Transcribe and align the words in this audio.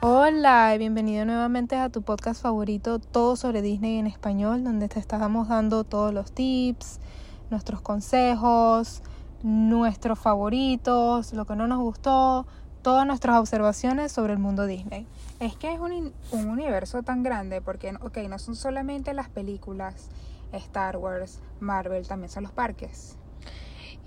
Hola 0.00 0.72
y 0.76 0.78
bienvenido 0.78 1.24
nuevamente 1.24 1.74
a 1.74 1.88
tu 1.88 2.02
podcast 2.02 2.40
favorito, 2.40 3.00
Todo 3.00 3.34
sobre 3.34 3.62
Disney 3.62 3.98
en 3.98 4.06
español, 4.06 4.62
donde 4.62 4.88
te 4.88 5.00
estamos 5.00 5.48
dando 5.48 5.82
todos 5.82 6.14
los 6.14 6.30
tips, 6.30 7.00
nuestros 7.50 7.80
consejos, 7.80 9.02
nuestros 9.42 10.16
favoritos, 10.20 11.32
lo 11.32 11.46
que 11.46 11.56
no 11.56 11.66
nos 11.66 11.80
gustó, 11.80 12.46
todas 12.82 13.08
nuestras 13.08 13.40
observaciones 13.40 14.12
sobre 14.12 14.34
el 14.34 14.38
mundo 14.38 14.66
Disney. 14.66 15.04
Es 15.40 15.56
que 15.56 15.74
es 15.74 15.80
un, 15.80 16.12
un 16.30 16.48
universo 16.48 17.02
tan 17.02 17.24
grande 17.24 17.60
porque, 17.60 17.92
ok, 18.00 18.18
no 18.28 18.38
son 18.38 18.54
solamente 18.54 19.12
las 19.14 19.28
películas, 19.28 20.10
Star 20.52 20.96
Wars, 20.96 21.40
Marvel, 21.58 22.06
también 22.06 22.30
son 22.30 22.44
los 22.44 22.52
parques. 22.52 23.17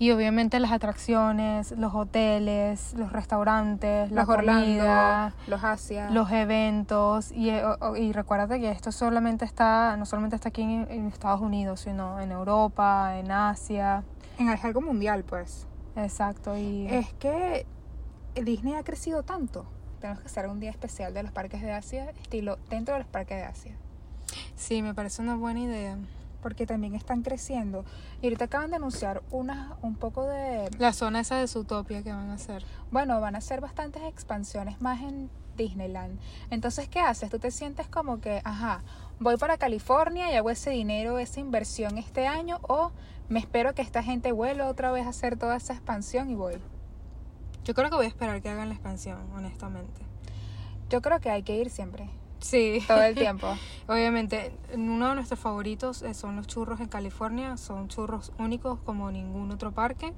Y 0.01 0.09
obviamente 0.09 0.59
las 0.59 0.71
atracciones, 0.71 1.73
los 1.77 1.93
hoteles, 1.93 2.95
los 2.97 3.11
restaurantes, 3.11 4.09
los 4.09 4.27
la 4.27 4.35
comida, 4.35 5.35
los 5.45 5.63
Asia. 5.63 6.09
los 6.09 6.31
eventos. 6.31 7.31
Y, 7.31 7.51
eh, 7.51 7.63
y 7.99 8.11
recuérdate 8.11 8.59
que 8.59 8.71
esto 8.71 8.91
solamente 8.91 9.45
está, 9.45 9.95
no 9.97 10.07
solamente 10.07 10.35
está 10.35 10.49
aquí 10.49 10.63
en, 10.63 10.87
en 10.89 11.05
Estados 11.05 11.39
Unidos, 11.39 11.81
sino 11.81 12.19
en 12.19 12.31
Europa, 12.31 13.19
en 13.19 13.29
Asia. 13.29 14.03
En 14.39 14.49
algo 14.49 14.81
mundial, 14.81 15.23
pues. 15.23 15.67
Exacto. 15.95 16.57
Y 16.57 16.87
Es 16.87 17.13
que 17.13 17.67
Disney 18.33 18.73
ha 18.73 18.83
crecido 18.83 19.21
tanto. 19.21 19.67
Tenemos 19.99 20.19
que 20.19 20.25
hacer 20.25 20.47
un 20.47 20.59
día 20.59 20.71
especial 20.71 21.13
de 21.13 21.21
los 21.21 21.31
parques 21.31 21.61
de 21.61 21.73
Asia, 21.73 22.09
estilo 22.19 22.57
dentro 22.71 22.95
de 22.95 23.01
los 23.01 23.07
parques 23.07 23.37
de 23.37 23.43
Asia. 23.43 23.75
sí, 24.55 24.81
me 24.81 24.95
parece 24.95 25.21
una 25.21 25.35
buena 25.35 25.59
idea. 25.59 25.99
Porque 26.41 26.65
también 26.65 26.95
están 26.95 27.21
creciendo. 27.21 27.85
Y 28.21 28.25
ahorita 28.25 28.45
acaban 28.45 28.71
de 28.71 28.77
anunciar 28.77 29.21
una, 29.31 29.77
un 29.81 29.95
poco 29.95 30.25
de 30.25 30.69
La 30.79 30.93
zona 30.93 31.19
esa 31.21 31.37
de 31.37 31.47
Zootopia 31.47 32.03
que 32.03 32.11
van 32.11 32.29
a 32.29 32.33
hacer. 32.33 32.63
Bueno, 32.91 33.19
van 33.21 33.35
a 33.35 33.41
ser 33.41 33.61
bastantes 33.61 34.03
expansiones 34.03 34.81
más 34.81 35.01
en 35.01 35.29
Disneyland. 35.57 36.19
Entonces, 36.49 36.87
¿qué 36.89 36.99
haces? 36.99 37.29
Tú 37.29 37.39
te 37.39 37.51
sientes 37.51 37.87
como 37.87 38.19
que, 38.19 38.41
ajá, 38.43 38.81
voy 39.19 39.37
para 39.37 39.57
California 39.57 40.31
y 40.31 40.35
hago 40.35 40.49
ese 40.49 40.71
dinero, 40.71 41.19
esa 41.19 41.39
inversión 41.39 41.97
este 41.97 42.27
año, 42.27 42.59
o 42.63 42.91
me 43.29 43.39
espero 43.39 43.73
que 43.73 43.81
esta 43.81 44.03
gente 44.03 44.31
vuelva 44.31 44.67
otra 44.67 44.91
vez 44.91 45.05
a 45.05 45.09
hacer 45.09 45.37
toda 45.37 45.55
esa 45.55 45.73
expansión 45.73 46.29
y 46.29 46.35
voy. 46.35 46.55
Yo 47.63 47.73
creo 47.73 47.89
que 47.89 47.95
voy 47.95 48.05
a 48.05 48.09
esperar 48.09 48.41
que 48.41 48.49
hagan 48.49 48.69
la 48.69 48.73
expansión, 48.73 49.19
honestamente. 49.35 50.01
Yo 50.89 51.01
creo 51.01 51.19
que 51.19 51.29
hay 51.29 51.43
que 51.43 51.55
ir 51.55 51.69
siempre, 51.69 52.09
Sí. 52.41 52.83
todo 52.87 53.01
el 53.01 53.15
tiempo. 53.15 53.47
Obviamente, 53.87 54.51
uno 54.73 55.09
de 55.09 55.15
nuestros 55.15 55.39
favoritos 55.39 56.01
eh, 56.01 56.13
son 56.13 56.35
los 56.35 56.47
churros 56.47 56.79
en 56.79 56.87
California. 56.87 57.57
Son 57.57 57.87
churros 57.87 58.33
únicos 58.37 58.79
como 58.79 59.11
ningún 59.11 59.51
otro 59.51 59.71
parque. 59.71 60.13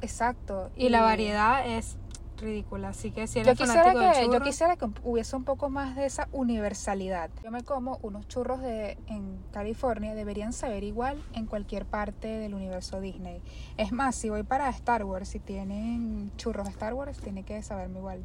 Exacto. 0.00 0.70
Y 0.76 0.88
la 0.88 1.02
variedad 1.02 1.66
es 1.66 1.96
ridícula. 2.42 2.88
Así 2.88 3.10
que 3.10 3.26
si 3.26 3.36
Yo 3.36 3.42
eres 3.42 3.58
quisiera, 3.58 3.84
fanático 3.84 4.18
de 4.18 4.26
que, 4.26 4.32
yo 4.32 4.40
quisiera 4.42 4.76
que 4.76 4.86
hubiese 5.04 5.36
un 5.36 5.44
poco 5.44 5.70
más 5.70 5.96
de 5.96 6.06
esa 6.06 6.28
universalidad. 6.32 7.30
Yo 7.42 7.50
me 7.50 7.62
como 7.62 7.98
unos 8.02 8.26
churros 8.28 8.60
de, 8.60 8.98
en 9.06 9.38
California, 9.52 10.14
deberían 10.14 10.52
saber 10.52 10.82
igual 10.84 11.22
en 11.34 11.46
cualquier 11.46 11.86
parte 11.86 12.28
del 12.28 12.54
universo 12.54 13.00
Disney. 13.00 13.40
Es 13.76 13.92
más, 13.92 14.16
si 14.16 14.28
voy 14.28 14.42
para 14.42 14.68
Star 14.70 15.04
Wars, 15.04 15.28
si 15.28 15.38
tienen 15.38 16.32
churros 16.36 16.66
de 16.66 16.72
Star 16.72 16.94
Wars, 16.94 17.18
tiene 17.18 17.44
que 17.44 17.62
saberme 17.62 18.00
igual. 18.00 18.24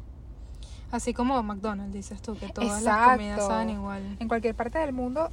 Así 0.90 1.14
como 1.14 1.42
McDonald's, 1.42 1.92
dices 1.92 2.22
tú, 2.22 2.36
que 2.36 2.48
todas 2.48 2.82
las 2.82 3.08
comidas 3.08 3.46
saben 3.46 3.70
igual. 3.70 4.16
En 4.18 4.28
cualquier 4.28 4.54
parte 4.54 4.78
del 4.78 4.92
mundo. 4.92 5.30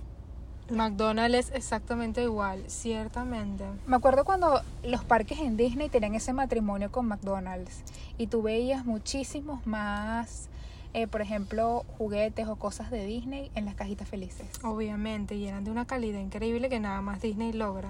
McDonald's 0.69 1.35
es 1.35 1.51
exactamente 1.51 2.23
igual, 2.23 2.63
ciertamente. 2.67 3.65
Me 3.85 3.97
acuerdo 3.97 4.25
cuando 4.25 4.61
los 4.83 5.03
parques 5.03 5.39
en 5.39 5.57
Disney 5.57 5.89
tenían 5.89 6.15
ese 6.15 6.33
matrimonio 6.33 6.91
con 6.91 7.07
McDonald's 7.07 7.83
y 8.17 8.27
tú 8.27 8.41
veías 8.41 8.83
muchísimos 8.83 9.67
más, 9.67 10.49
eh, 10.93 11.05
por 11.05 11.21
ejemplo, 11.21 11.85
juguetes 11.99 12.47
o 12.47 12.55
cosas 12.55 12.89
de 12.89 13.05
Disney 13.05 13.51
en 13.53 13.65
las 13.65 13.75
cajitas 13.75 14.09
felices. 14.09 14.47
Obviamente, 14.63 15.35
y 15.35 15.47
eran 15.47 15.65
de 15.65 15.71
una 15.71 15.85
calidad 15.85 16.19
increíble 16.19 16.67
que 16.67 16.79
nada 16.79 16.99
más 17.01 17.21
Disney 17.21 17.53
logra. 17.53 17.89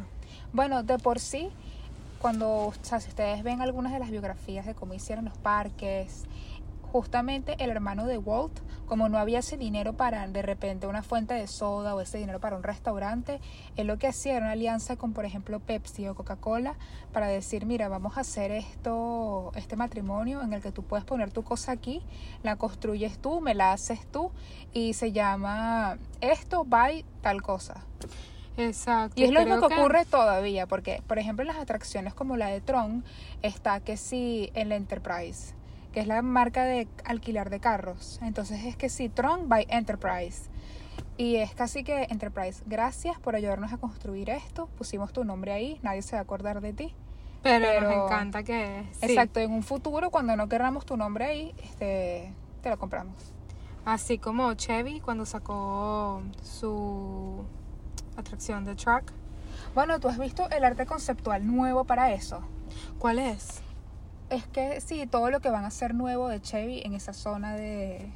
Bueno, 0.52 0.84
de 0.84 0.97
por 1.00 1.20
sí, 1.22 1.50
cuando, 2.20 2.50
o 2.50 2.74
sea, 2.82 3.00
si 3.00 3.08
ustedes 3.08 3.44
ven 3.44 3.62
algunas 3.62 3.94
de 3.94 4.00
las 4.00 4.12
biografías 4.12 4.66
de 4.66 4.74
cómo 4.74 4.94
hicieron 4.94 5.24
los 5.24 5.38
parques, 5.38 6.26
justamente 6.96 7.58
el 7.62 7.72
hermano 7.72 8.06
de 8.06 8.18
Walt, 8.18 8.58
como 8.86 9.10
no 9.10 9.18
había 9.18 9.40
ese 9.40 9.58
dinero 9.58 9.98
para 9.98 10.26
de 10.30 10.42
repente 10.42 10.88
una 10.88 11.04
fuente 11.04 11.34
de 11.34 11.46
soda 11.46 11.94
o 11.94 12.00
ese 12.00 12.20
dinero 12.20 12.40
para 12.40 12.56
un 12.56 12.64
restaurante, 12.64 13.42
él 13.76 13.88
lo 13.88 13.98
que 13.98 14.08
hacía 14.08 14.38
era 14.38 14.46
una 14.46 14.54
alianza 14.54 14.96
con, 14.96 15.12
por 15.12 15.26
ejemplo, 15.26 15.60
Pepsi 15.60 16.08
o 16.08 16.16
Coca-Cola 16.16 16.76
para 17.12 17.28
decir, 17.28 17.66
mira, 17.66 17.90
vamos 17.90 18.16
a 18.16 18.22
hacer 18.22 18.52
esto, 18.52 19.52
este 19.56 19.76
matrimonio 19.76 20.42
en 20.42 20.54
el 20.54 20.62
que 20.62 20.72
tú 20.72 20.84
puedes 20.84 21.04
poner 21.04 21.32
tu 21.32 21.44
cosa 21.44 21.74
aquí, 21.74 22.02
la 22.44 22.56
construyes 22.56 23.18
tú, 23.18 23.42
me 23.42 23.56
la 23.56 23.74
haces 23.74 24.10
tú 24.10 24.32
y 24.72 24.94
se 24.94 25.12
llama 25.12 25.98
esto 26.22 26.64
by 26.64 27.04
tal 27.20 27.42
cosa. 27.42 27.84
Exacto. 28.56 29.20
Y 29.20 29.26
es 29.26 29.32
lo 29.32 29.42
mismo 29.42 29.68
que 29.68 29.76
ocurre 29.76 30.06
todavía, 30.06 30.66
porque, 30.66 31.04
por 31.08 31.20
ejemplo, 31.20 31.44
en 31.44 31.50
las 31.50 31.58
atracciones 31.58 32.14
como 32.14 32.38
la 32.38 32.48
de 32.48 32.62
Tron, 32.62 33.04
está 33.42 33.82
que 33.82 33.98
sí 33.98 34.50
en 34.54 34.70
la 34.70 34.78
Enterprise, 34.78 35.54
que 35.96 36.02
es 36.02 36.08
la 36.08 36.22
marca 36.22 36.66
de 36.66 36.90
alquilar 37.06 37.50
de 37.50 37.62
carros. 37.62 38.20
Entonces 38.22 38.66
es 38.66 38.76
que 38.76 38.90
sí, 38.90 39.08
Tron 39.08 39.48
by 39.48 39.66
Enterprise. 39.70 40.50
Y 41.16 41.38
es 41.38 41.56
casi 41.56 41.86
que 41.86 42.08
Enterprise, 42.10 42.62
gracias 42.66 43.18
por 43.18 43.34
ayudarnos 43.34 43.72
a 43.72 43.78
construir 43.78 44.30
esto. 44.30 44.68
Pusimos 44.78 45.14
tu 45.14 45.24
nombre 45.24 45.54
ahí, 45.54 45.80
nadie 45.84 46.02
se 46.02 46.18
va 46.18 46.20
a 46.20 46.24
acordar 46.24 46.60
de 46.60 46.74
ti. 46.74 46.94
Pero, 47.44 47.66
pero- 47.66 47.90
nos 47.90 48.06
encanta 48.12 48.44
que... 48.44 48.84
sí. 48.92 49.06
Exacto, 49.06 49.40
en 49.40 49.54
un 49.54 49.64
futuro, 49.64 50.12
cuando 50.12 50.36
no 50.36 50.50
queramos 50.50 50.86
tu 50.86 50.98
nombre 50.98 51.24
ahí, 51.24 51.56
este, 51.64 52.34
te 52.62 52.70
lo 52.70 52.78
compramos. 52.78 53.16
Así 53.86 54.18
como 54.18 54.54
Chevy 54.56 55.00
cuando 55.00 55.26
sacó 55.26 56.22
su 56.44 57.46
atracción 58.18 58.66
de 58.66 58.76
truck. 58.76 59.14
Bueno, 59.74 60.02
tú 60.02 60.10
has 60.10 60.20
visto 60.20 60.50
el 60.50 60.66
arte 60.66 60.86
conceptual 60.86 61.48
nuevo 61.48 61.86
para 61.86 62.12
eso. 62.12 62.42
¿Cuál 63.00 63.20
es? 63.20 63.62
Es 64.30 64.47
que 64.47 64.81
sí, 64.81 65.06
todo 65.06 65.30
lo 65.30 65.40
que 65.40 65.50
van 65.50 65.66
a 65.66 65.68
hacer 65.68 65.94
nuevo 65.94 66.30
de 66.30 66.41
Chevy 66.41 66.81
en 66.84 66.94
esa 66.94 67.13
zona 67.13 67.53
de 67.53 68.12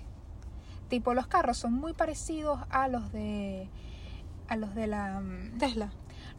tipo 0.89 1.13
los 1.13 1.27
carros 1.27 1.57
son 1.57 1.73
muy 1.73 1.93
parecidos 1.93 2.59
a 2.71 2.87
los 2.87 3.11
de 3.11 3.69
a 4.47 4.55
los 4.55 4.73
de 4.73 4.87
la 4.87 5.19
mm, 5.19 5.59
Tesla. 5.59 5.91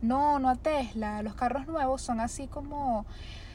no, 0.03 0.41
no 0.41 0.49
a 0.49 0.57
Tesla, 0.57 1.23
los 1.23 1.35
carros 1.35 1.69
nuevos 1.69 2.03
son 2.03 2.19
así 2.19 2.49
como 2.49 3.07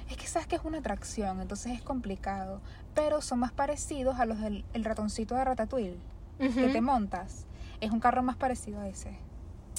es 0.10 0.16
que 0.16 0.28
sabes 0.28 0.48
que 0.48 0.56
es 0.56 0.64
una 0.64 0.78
atracción, 0.78 1.42
entonces 1.42 1.74
es 1.74 1.82
complicado, 1.82 2.62
pero 2.94 3.22
son 3.22 3.40
más 3.40 3.52
parecidos 3.52 4.20
a 4.20 4.26
los 4.26 4.40
del 4.40 4.64
el 4.74 4.86
ratoncito 4.86 5.36
de 5.36 5.44
Ratatouille 5.44 6.00
que 6.38 6.70
te 6.70 6.82
montas. 6.82 7.46
Es 7.82 7.92
un 7.92 8.00
carro 8.00 8.24
más 8.24 8.36
parecido 8.36 8.80
a 8.80 8.88
ese. 8.88 9.18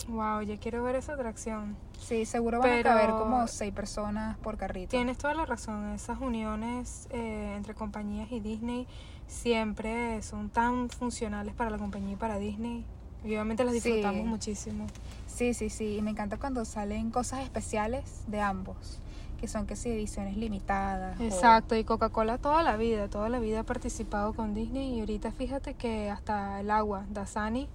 Wow, 0.08 0.42
yo 0.42 0.58
quiero 0.60 0.82
ver 0.84 0.94
esa 0.96 1.14
atracción. 1.14 1.76
Sí, 1.98 2.24
seguro 2.26 2.58
van 2.60 2.68
Pero- 2.70 2.90
a 2.90 2.94
caber 2.94 3.10
como 3.10 3.46
seis 3.48 3.72
personas 3.72 4.36
por 4.38 4.56
carrito. 4.56 4.90
Tienes 4.90 5.18
toda 5.18 5.34
la 5.34 5.46
razón, 5.46 5.92
esas 5.94 6.20
uniones 6.20 7.08
eh, 7.10 7.54
entre 7.56 7.74
compañías 7.74 8.30
y 8.30 8.40
Disney 8.40 8.86
siempre 9.26 10.22
son 10.22 10.48
tan 10.50 10.88
funcionales 10.90 11.54
para 11.54 11.70
la 11.70 11.78
compañía 11.78 12.12
y 12.12 12.16
para 12.16 12.38
Disney. 12.38 12.84
Y 13.24 13.28
obviamente 13.30 13.64
las 13.64 13.74
Sí. 13.74 13.80
disfrutamos 13.80 14.24
muchísimo. 14.26 14.86
Sí, 15.26 15.52
sí, 15.54 15.70
sí. 15.70 15.96
Y 15.96 16.02
me 16.02 16.10
encanta 16.12 16.36
cuando 16.38 16.64
salen 16.64 17.10
cosas 17.10 17.40
especiales 17.40 18.22
de 18.28 18.40
ambos. 18.40 19.00
Que 19.40 19.48
son 19.48 19.66
que 19.66 19.76
sí, 19.76 19.90
ediciones 19.90 20.36
limitadas. 20.36 21.18
o- 21.20 21.22
Exacto, 21.24 21.74
y 21.76 21.84
Coca-Cola 21.84 22.38
toda 22.38 22.62
la 22.62 22.76
vida, 22.76 23.08
toda 23.08 23.28
la 23.28 23.38
vida 23.40 23.60
ha 23.60 23.64
participado 23.64 24.32
con 24.32 24.54
Disney 24.54 24.94
y 24.94 25.00
ahorita 25.00 25.32
fíjate 25.32 25.74
que 25.74 26.08
hasta 26.10 26.60
el 26.60 26.70
agua, 26.70 27.04
Dasani, 27.10 27.68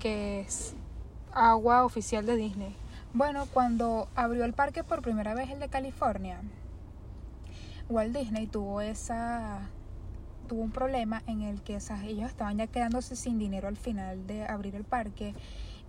que 0.00 0.40
es 0.40 0.74
agua 1.34 1.84
oficial 1.84 2.24
de 2.26 2.36
Disney. 2.36 2.74
Bueno, 3.12 3.46
cuando 3.52 4.08
abrió 4.14 4.44
el 4.44 4.54
parque 4.54 4.82
por 4.82 5.02
primera 5.02 5.34
vez 5.34 5.50
el 5.50 5.60
de 5.60 5.68
California, 5.68 6.40
Walt 7.88 8.16
Disney 8.16 8.46
tuvo 8.46 8.80
esa 8.80 9.68
tuvo 10.48 10.62
un 10.62 10.72
problema 10.72 11.22
en 11.26 11.42
el 11.42 11.62
que 11.62 11.80
sea, 11.80 12.04
ellos 12.04 12.28
estaban 12.28 12.58
ya 12.58 12.66
quedándose 12.66 13.16
sin 13.16 13.38
dinero 13.38 13.66
al 13.66 13.76
final 13.76 14.26
de 14.26 14.44
abrir 14.44 14.74
el 14.74 14.84
parque 14.84 15.34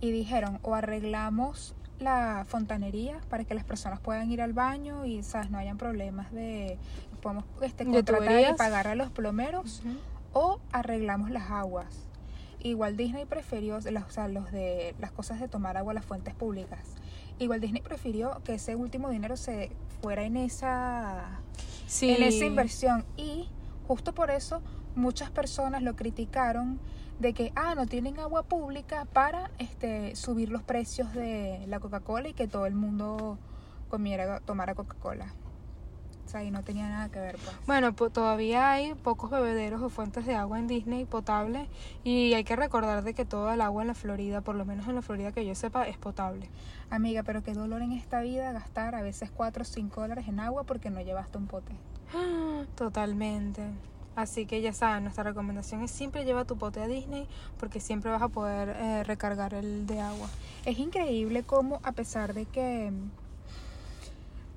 y 0.00 0.10
dijeron 0.10 0.58
o 0.62 0.74
arreglamos 0.74 1.74
la 1.98 2.44
fontanería 2.48 3.20
para 3.28 3.44
que 3.44 3.54
las 3.54 3.64
personas 3.64 4.00
puedan 4.00 4.30
ir 4.30 4.40
al 4.40 4.52
baño 4.52 5.04
y 5.04 5.22
sabes 5.22 5.50
no 5.50 5.58
hayan 5.58 5.78
problemas 5.78 6.32
de 6.32 6.78
podemos 7.22 7.44
este, 7.62 7.84
¿De 7.84 7.92
contratar 8.04 8.40
y 8.40 8.56
pagar 8.56 8.88
a 8.88 8.94
los 8.94 9.10
plomeros 9.10 9.82
o 10.32 10.60
arreglamos 10.70 11.30
las 11.30 11.50
aguas. 11.50 12.05
Igual 12.66 12.96
Disney 12.96 13.26
prefirió 13.26 13.78
las, 13.78 14.04
o 14.04 14.10
sea, 14.10 14.26
los 14.26 14.50
de 14.50 14.96
las 14.98 15.12
cosas 15.12 15.38
de 15.38 15.46
tomar 15.46 15.76
agua 15.76 15.92
a 15.92 15.94
las 15.94 16.04
fuentes 16.04 16.34
públicas. 16.34 16.80
Igual 17.38 17.60
Disney 17.60 17.80
prefirió 17.80 18.42
que 18.44 18.54
ese 18.54 18.74
último 18.74 19.08
dinero 19.08 19.36
se 19.36 19.70
fuera 20.02 20.24
en 20.24 20.36
esa 20.36 21.38
Sí. 21.86 22.10
en 22.10 22.24
esa 22.24 22.44
inversión 22.44 23.04
y 23.16 23.48
justo 23.86 24.12
por 24.12 24.32
eso 24.32 24.62
muchas 24.96 25.30
personas 25.30 25.82
lo 25.82 25.94
criticaron 25.94 26.80
de 27.20 27.32
que 27.34 27.52
ah 27.54 27.76
no 27.76 27.86
tienen 27.86 28.18
agua 28.18 28.42
pública 28.42 29.04
para 29.12 29.52
este 29.58 30.16
subir 30.16 30.50
los 30.50 30.62
precios 30.64 31.14
de 31.14 31.64
la 31.68 31.78
Coca-Cola 31.78 32.28
y 32.28 32.32
que 32.32 32.48
todo 32.48 32.66
el 32.66 32.74
mundo 32.74 33.38
comiera 33.88 34.40
tomara 34.40 34.74
Coca-Cola. 34.74 35.32
O 36.26 36.28
sea, 36.28 36.42
y 36.42 36.50
no 36.50 36.64
tenía 36.64 36.88
nada 36.88 37.08
que 37.08 37.20
ver, 37.20 37.36
pues. 37.36 37.56
Bueno, 37.66 37.92
pues 37.92 38.12
todavía 38.12 38.72
hay 38.72 38.94
pocos 38.94 39.30
bebederos 39.30 39.80
o 39.80 39.88
fuentes 39.88 40.26
de 40.26 40.34
agua 40.34 40.58
en 40.58 40.66
Disney 40.66 41.04
potable 41.04 41.68
y 42.02 42.34
hay 42.34 42.42
que 42.42 42.56
recordar 42.56 43.04
de 43.04 43.14
que 43.14 43.24
toda 43.24 43.54
el 43.54 43.60
agua 43.60 43.82
en 43.82 43.88
la 43.88 43.94
Florida, 43.94 44.40
por 44.40 44.56
lo 44.56 44.64
menos 44.64 44.88
en 44.88 44.96
la 44.96 45.02
Florida 45.02 45.30
que 45.30 45.46
yo 45.46 45.54
sepa, 45.54 45.86
es 45.86 45.96
potable. 45.96 46.48
Amiga, 46.90 47.22
pero 47.22 47.44
qué 47.44 47.52
dolor 47.52 47.80
en 47.82 47.92
esta 47.92 48.20
vida 48.22 48.50
gastar 48.52 48.96
a 48.96 49.02
veces 49.02 49.30
4 49.30 49.62
o 49.62 49.64
5 49.64 50.00
dólares 50.00 50.26
en 50.26 50.40
agua 50.40 50.64
porque 50.64 50.90
no 50.90 51.00
llevaste 51.00 51.38
un 51.38 51.46
pote. 51.46 51.72
Totalmente. 52.74 53.62
Así 54.16 54.46
que 54.46 54.62
ya 54.62 54.72
saben, 54.72 55.04
nuestra 55.04 55.24
recomendación 55.24 55.82
es 55.82 55.90
siempre 55.90 56.24
lleva 56.24 56.46
tu 56.46 56.56
pote 56.56 56.80
a 56.80 56.88
Disney 56.88 57.28
porque 57.58 57.80
siempre 57.80 58.10
vas 58.10 58.22
a 58.22 58.28
poder 58.28 58.70
eh, 58.70 59.04
recargar 59.04 59.52
el 59.52 59.86
de 59.86 60.00
agua. 60.00 60.28
Es 60.64 60.78
increíble 60.78 61.42
cómo 61.42 61.80
a 61.82 61.92
pesar 61.92 62.32
de 62.32 62.46
que 62.46 62.92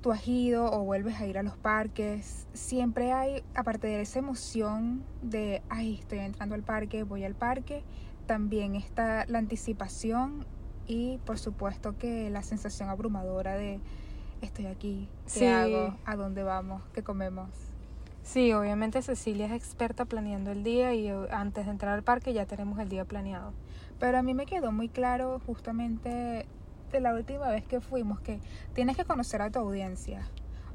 tú 0.00 0.12
has 0.12 0.26
ido 0.26 0.70
o 0.72 0.84
vuelves 0.84 1.20
a 1.20 1.26
ir 1.26 1.38
a 1.38 1.42
los 1.42 1.56
parques, 1.56 2.46
siempre 2.52 3.12
hay, 3.12 3.42
aparte 3.54 3.86
de 3.86 4.00
esa 4.00 4.18
emoción 4.18 5.04
de, 5.22 5.62
ay, 5.68 5.98
estoy 6.00 6.18
entrando 6.20 6.54
al 6.54 6.62
parque, 6.62 7.02
voy 7.02 7.24
al 7.24 7.34
parque, 7.34 7.82
también 8.26 8.74
está 8.74 9.26
la 9.26 9.38
anticipación 9.38 10.46
y 10.86 11.18
por 11.26 11.38
supuesto 11.38 11.98
que 11.98 12.30
la 12.30 12.42
sensación 12.42 12.88
abrumadora 12.88 13.54
de, 13.56 13.80
estoy 14.40 14.66
aquí, 14.66 15.08
¿qué 15.24 15.30
Sí. 15.30 15.44
hago? 15.46 15.96
¿A 16.04 16.16
dónde 16.16 16.42
vamos? 16.42 16.82
¿Qué 16.94 17.02
comemos? 17.02 17.48
Sí, 18.22 18.52
obviamente 18.52 19.02
Cecilia 19.02 19.46
es 19.46 19.52
experta 19.52 20.04
planeando 20.04 20.50
el 20.52 20.62
día 20.62 20.94
y 20.94 21.08
eh, 21.08 21.14
antes 21.30 21.64
de 21.64 21.72
entrar 21.72 21.94
al 21.94 22.02
parque 22.02 22.32
ya 22.32 22.46
tenemos 22.46 22.78
el 22.78 22.88
día 22.88 23.04
planeado. 23.04 23.52
Pero 23.98 24.18
a 24.18 24.22
mí 24.22 24.34
me 24.34 24.46
quedó 24.46 24.72
muy 24.72 24.88
claro 24.88 25.40
justamente 25.46 26.46
de 26.90 27.00
la 27.00 27.14
última 27.14 27.48
vez 27.48 27.64
que 27.64 27.80
fuimos 27.80 28.20
que 28.20 28.40
tienes 28.74 28.96
que 28.96 29.04
conocer 29.04 29.42
a 29.42 29.50
tu 29.50 29.58
audiencia. 29.58 30.22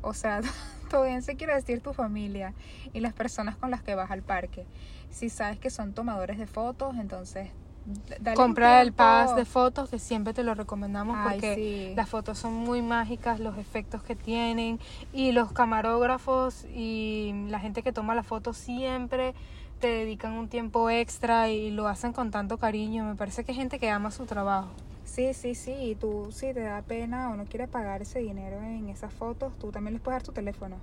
O 0.02 0.14
sea, 0.14 0.42
tu 0.90 0.98
audiencia 0.98 1.36
quiere 1.36 1.56
decir 1.56 1.82
tu 1.82 1.94
familia 1.94 2.54
y 2.94 3.00
las 3.00 3.14
personas 3.14 3.56
con 3.58 3.72
las 3.72 3.82
que 3.84 3.96
vas 3.96 4.12
al 4.12 4.22
parque. 4.22 4.66
Si 5.10 5.30
sabes 5.30 5.60
que 5.60 5.70
son 5.70 5.94
tomadores 5.94 6.38
de 6.38 6.46
fotos, 6.48 6.96
entonces 6.98 7.50
d- 7.86 8.18
dale 8.20 8.38
un 8.38 8.46
Compra 8.48 8.82
el 8.82 8.94
pass 8.94 9.36
de 9.36 9.46
fotos 9.46 9.90
que 9.90 9.98
siempre 10.00 10.34
te 10.34 10.44
lo 10.44 10.54
recomendamos 10.56 11.18
Ay, 11.20 11.32
porque 11.40 11.56
sí. 11.56 11.94
las 11.96 12.10
fotos 12.10 12.38
son 12.38 12.54
muy 12.54 12.82
mágicas, 12.82 13.40
los 13.40 13.58
efectos 13.58 14.04
que 14.04 14.16
tienen 14.16 14.80
y 15.14 15.32
los 15.32 15.52
camarógrafos 15.54 16.66
y 16.74 17.32
la 17.50 17.60
gente 17.60 17.82
que 17.82 17.92
toma 17.92 18.14
las 18.16 18.28
fotos 18.28 18.58
siempre 18.58 19.34
te 19.80 19.88
dedican 19.88 20.34
un 20.34 20.48
tiempo 20.48 20.90
extra 20.90 21.50
y 21.50 21.70
lo 21.72 21.88
hacen 21.88 22.14
con 22.14 22.32
tanto 22.32 22.58
cariño. 22.58 23.06
Me 23.06 23.16
parece 23.16 23.44
que 23.44 23.52
es 23.52 23.58
gente 23.58 23.78
que 23.80 23.90
ama 23.90 24.10
su 24.12 24.26
trabajo. 24.26 24.70
Sí, 25.16 25.34
sí, 25.34 25.56
sí. 25.56 25.72
Y 25.72 25.96
tú, 25.96 26.30
si 26.32 26.54
te 26.54 26.60
da 26.60 26.82
pena 26.82 27.30
o 27.30 27.38
no 27.38 27.46
quieres 27.46 27.70
pagar 27.70 28.02
ese 28.02 28.20
dinero 28.20 28.62
en 28.62 28.90
esas 28.90 29.14
fotos, 29.14 29.58
tú 29.58 29.72
también 29.72 29.94
les 29.94 30.02
puedes 30.02 30.20
dar 30.20 30.26
tu 30.26 30.34
teléfono. 30.34 30.76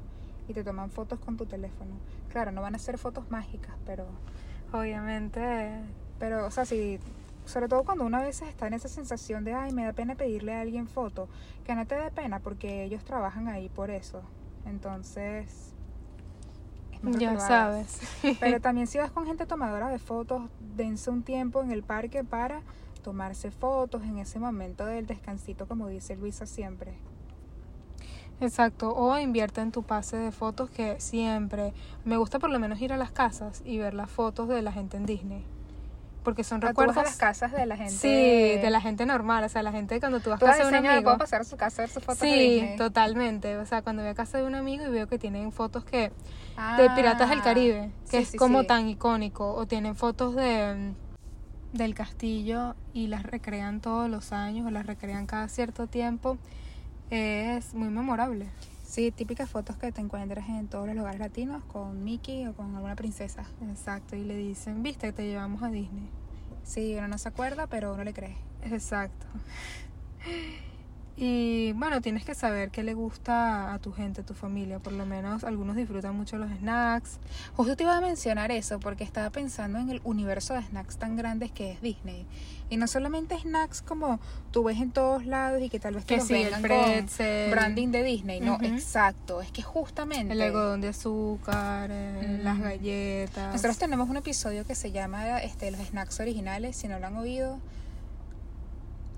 Y 0.48 0.54
te 0.54 0.64
toman 0.64 0.90
fotos 0.90 1.18
con 1.20 1.36
tu 1.36 1.44
teléfono. 1.44 1.92
Claro, 2.30 2.50
no 2.50 2.62
van 2.62 2.74
a 2.74 2.78
ser 2.78 2.96
fotos 2.96 3.30
mágicas, 3.30 3.76
pero 3.84 4.06
Obviamente, 4.72 5.82
Pero, 6.18 6.46
o 6.46 6.50
sea, 6.50 6.64
si, 6.64 6.98
sobre 7.44 7.68
todo 7.68 7.84
cuando 7.84 8.04
uno 8.04 8.16
a 8.16 8.22
veces 8.22 8.48
está 8.48 8.66
en 8.68 8.72
esa 8.72 8.88
sensación 8.88 9.44
de, 9.44 9.52
ay, 9.52 9.72
me 9.72 9.84
da 9.84 9.92
pena 9.92 10.14
pedirle 10.14 10.54
a 10.54 10.62
alguien 10.62 10.88
foto, 10.88 11.28
que 11.64 11.74
no 11.74 11.86
te 11.86 11.94
dé 11.94 12.10
pena 12.10 12.38
porque 12.38 12.84
ellos 12.84 13.04
trabajan 13.04 13.48
ahí 13.48 13.68
por 13.68 13.90
eso. 13.90 14.22
Entonces, 14.64 15.74
es 16.92 17.18
ya 17.18 17.38
sabes. 17.38 18.00
Pero 18.40 18.60
también 18.62 18.86
si 18.86 18.96
vas 18.98 19.10
con 19.10 19.26
gente 19.26 19.44
tomadora 19.44 19.88
de 19.88 19.98
fotos, 19.98 20.48
dense 20.74 21.10
un 21.10 21.22
tiempo 21.22 21.62
en 21.62 21.70
el 21.70 21.82
parque 21.82 22.24
para 22.24 22.62
tomarse 23.02 23.50
fotos 23.50 24.02
en 24.04 24.18
ese 24.18 24.38
momento 24.38 24.86
del 24.86 25.06
descansito, 25.06 25.66
como 25.66 25.88
dice 25.88 26.16
Luisa 26.16 26.46
siempre. 26.46 26.94
Exacto, 28.40 28.92
o 28.94 29.16
invierte 29.18 29.60
en 29.60 29.70
tu 29.70 29.82
pase 29.84 30.16
de 30.16 30.32
fotos 30.32 30.68
que 30.70 30.98
siempre 31.00 31.72
me 32.04 32.16
gusta 32.16 32.38
por 32.40 32.50
lo 32.50 32.58
menos 32.58 32.80
ir 32.80 32.92
a 32.92 32.96
las 32.96 33.12
casas 33.12 33.62
y 33.64 33.78
ver 33.78 33.94
las 33.94 34.10
fotos 34.10 34.48
de 34.48 34.62
la 34.62 34.72
gente 34.72 34.96
en 34.96 35.06
Disney. 35.06 35.44
Porque 36.24 36.44
son 36.44 36.62
Ah, 36.62 36.68
recuerdos 36.68 36.96
a 36.96 37.02
las 37.02 37.16
casas 37.16 37.50
de 37.52 37.66
la 37.66 37.76
gente. 37.76 37.92
Sí, 37.92 38.08
de 38.08 38.70
la 38.70 38.80
gente 38.80 39.06
normal, 39.06 39.42
o 39.44 39.48
sea, 39.48 39.62
la 39.62 39.72
gente 39.72 39.98
cuando 40.00 40.20
tú 40.20 40.30
vas 40.30 40.40
a 40.42 40.46
casa 40.46 40.62
de 40.64 40.68
un 40.68 40.74
amigo. 40.86 41.02
puedo 41.02 41.18
pasar 41.18 41.40
a 41.40 41.44
su 41.44 41.56
casa 41.56 41.82
a 41.82 41.86
ver 41.86 41.90
sus 41.90 42.02
fotos 42.04 42.20
de 42.20 42.28
Sí, 42.28 42.50
Disney. 42.54 42.76
totalmente. 42.76 43.56
O 43.58 43.66
sea, 43.66 43.82
cuando 43.82 44.02
voy 44.02 44.10
a 44.10 44.14
casa 44.14 44.38
de 44.38 44.44
un 44.44 44.54
amigo 44.54 44.84
y 44.86 44.90
veo 44.90 45.08
que 45.08 45.18
tienen 45.18 45.50
fotos 45.52 45.84
que 45.84 45.98
de 46.08 46.12
Ah, 46.56 46.92
Piratas 46.96 47.28
del 47.28 47.42
Caribe, 47.42 47.90
que 48.08 48.18
sí, 48.18 48.22
es 48.22 48.28
sí, 48.30 48.36
como 48.38 48.60
sí. 48.60 48.66
tan 48.68 48.88
icónico, 48.88 49.52
o 49.54 49.66
tienen 49.66 49.96
fotos 49.96 50.36
de 50.36 50.92
del 51.72 51.94
castillo 51.94 52.74
y 52.92 53.06
las 53.06 53.22
recrean 53.22 53.80
todos 53.80 54.08
los 54.10 54.32
años 54.32 54.66
o 54.66 54.70
las 54.70 54.86
recrean 54.86 55.26
cada 55.26 55.48
cierto 55.48 55.86
tiempo, 55.86 56.38
es 57.10 57.74
muy 57.74 57.88
memorable. 57.88 58.46
Sí, 58.84 59.10
típicas 59.10 59.48
fotos 59.48 59.76
que 59.76 59.90
te 59.90 60.02
encuentras 60.02 60.48
en 60.48 60.68
todos 60.68 60.86
los 60.86 60.94
lugares 60.94 61.18
latinos 61.18 61.64
con 61.64 62.04
Mickey 62.04 62.46
o 62.46 62.54
con 62.54 62.74
alguna 62.74 62.94
princesa. 62.94 63.44
Exacto, 63.70 64.16
y 64.16 64.24
le 64.24 64.36
dicen, 64.36 64.82
viste, 64.82 65.12
te 65.12 65.26
llevamos 65.26 65.62
a 65.62 65.70
Disney. 65.70 66.10
Sí, 66.62 66.94
uno 66.96 67.08
no 67.08 67.18
se 67.18 67.28
acuerda, 67.28 67.66
pero 67.66 67.94
uno 67.94 68.04
le 68.04 68.12
cree. 68.12 68.36
Exacto. 68.64 69.26
Y 71.14 71.72
bueno, 71.74 72.00
tienes 72.00 72.24
que 72.24 72.34
saber 72.34 72.70
qué 72.70 72.82
le 72.82 72.94
gusta 72.94 73.74
a 73.74 73.78
tu 73.78 73.92
gente, 73.92 74.22
a 74.22 74.24
tu 74.24 74.32
familia. 74.32 74.78
Por 74.78 74.94
lo 74.94 75.04
menos 75.04 75.44
algunos 75.44 75.76
disfrutan 75.76 76.16
mucho 76.16 76.38
los 76.38 76.50
snacks. 76.50 77.18
Justo 77.54 77.76
te 77.76 77.82
iba 77.84 77.96
a 77.96 78.00
mencionar 78.00 78.50
eso 78.50 78.80
porque 78.80 79.04
estaba 79.04 79.28
pensando 79.30 79.78
en 79.78 79.90
el 79.90 80.00
universo 80.04 80.54
de 80.54 80.62
snacks 80.62 80.96
tan 80.96 81.14
grandes 81.16 81.52
que 81.52 81.70
es 81.72 81.82
Disney. 81.82 82.26
Y 82.70 82.78
no 82.78 82.86
solamente 82.86 83.38
snacks 83.38 83.82
como 83.82 84.20
tú 84.52 84.64
ves 84.64 84.80
en 84.80 84.90
todos 84.90 85.26
lados 85.26 85.60
y 85.60 85.68
que 85.68 85.78
tal 85.78 85.94
vez 85.96 86.06
te 86.06 86.14
Que 86.14 86.20
los 86.20 86.26
sí, 86.28 86.34
el 86.34 86.44
vengan 86.44 86.62
pretzel. 86.62 87.50
con 87.50 87.58
branding 87.58 87.88
de 87.90 88.02
Disney. 88.04 88.40
No, 88.40 88.54
Ujú. 88.54 88.64
exacto. 88.64 89.42
Es 89.42 89.52
que 89.52 89.60
justamente... 89.62 90.32
El 90.32 90.40
algodón 90.40 90.80
de 90.80 90.88
azúcar, 90.88 91.90
eh, 91.92 92.38
Mm. 92.40 92.42
las 92.44 92.58
galletas. 92.58 93.52
Nosotros 93.52 93.76
tenemos 93.76 94.08
un 94.08 94.16
episodio 94.16 94.64
que 94.66 94.74
se 94.74 94.90
llama 94.92 95.40
este, 95.40 95.70
Los 95.70 95.80
snacks 95.88 96.18
originales, 96.20 96.74
si 96.74 96.88
no 96.88 96.98
lo 96.98 97.06
han 97.08 97.16
oído. 97.18 97.58